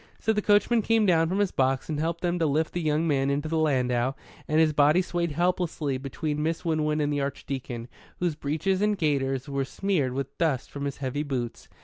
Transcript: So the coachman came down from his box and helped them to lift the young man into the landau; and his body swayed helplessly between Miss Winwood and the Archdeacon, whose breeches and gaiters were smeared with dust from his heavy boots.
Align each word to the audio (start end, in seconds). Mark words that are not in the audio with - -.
So 0.19 0.33
the 0.33 0.41
coachman 0.41 0.81
came 0.81 1.05
down 1.05 1.29
from 1.29 1.37
his 1.37 1.51
box 1.51 1.87
and 1.87 1.99
helped 1.99 2.21
them 2.21 2.39
to 2.39 2.47
lift 2.47 2.73
the 2.73 2.81
young 2.81 3.07
man 3.07 3.29
into 3.29 3.47
the 3.47 3.59
landau; 3.59 4.15
and 4.47 4.59
his 4.59 4.73
body 4.73 4.99
swayed 4.99 5.33
helplessly 5.33 5.99
between 5.99 6.41
Miss 6.41 6.65
Winwood 6.65 6.99
and 7.01 7.13
the 7.13 7.21
Archdeacon, 7.21 7.87
whose 8.17 8.33
breeches 8.33 8.81
and 8.81 8.97
gaiters 8.97 9.47
were 9.47 9.63
smeared 9.63 10.13
with 10.13 10.35
dust 10.39 10.71
from 10.71 10.85
his 10.85 10.97
heavy 11.05 11.21
boots. 11.21 11.69